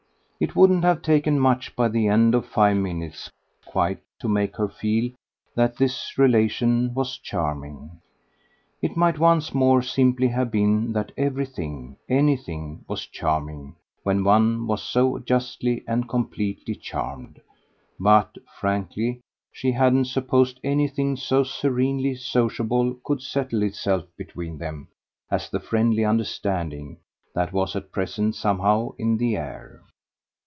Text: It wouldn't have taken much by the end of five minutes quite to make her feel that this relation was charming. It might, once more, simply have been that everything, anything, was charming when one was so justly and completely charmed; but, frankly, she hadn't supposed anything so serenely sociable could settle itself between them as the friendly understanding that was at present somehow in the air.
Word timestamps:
It 0.43 0.55
wouldn't 0.55 0.83
have 0.83 1.03
taken 1.03 1.37
much 1.39 1.75
by 1.75 1.89
the 1.89 2.07
end 2.07 2.33
of 2.33 2.47
five 2.47 2.75
minutes 2.75 3.29
quite 3.63 3.99
to 4.21 4.27
make 4.27 4.55
her 4.55 4.67
feel 4.67 5.11
that 5.53 5.77
this 5.77 6.17
relation 6.17 6.95
was 6.95 7.19
charming. 7.19 8.01
It 8.81 8.97
might, 8.97 9.19
once 9.19 9.53
more, 9.53 9.83
simply 9.83 10.29
have 10.29 10.49
been 10.49 10.93
that 10.93 11.11
everything, 11.15 11.97
anything, 12.09 12.83
was 12.87 13.05
charming 13.05 13.75
when 14.01 14.23
one 14.23 14.65
was 14.65 14.81
so 14.81 15.19
justly 15.19 15.83
and 15.87 16.09
completely 16.09 16.73
charmed; 16.73 17.39
but, 17.99 18.35
frankly, 18.59 19.19
she 19.51 19.73
hadn't 19.73 20.05
supposed 20.05 20.59
anything 20.63 21.17
so 21.17 21.43
serenely 21.43 22.15
sociable 22.15 22.95
could 23.05 23.21
settle 23.21 23.61
itself 23.61 24.05
between 24.17 24.57
them 24.57 24.87
as 25.29 25.51
the 25.51 25.59
friendly 25.59 26.03
understanding 26.03 26.97
that 27.35 27.53
was 27.53 27.75
at 27.75 27.91
present 27.91 28.33
somehow 28.33 28.89
in 28.97 29.17
the 29.17 29.37
air. 29.37 29.83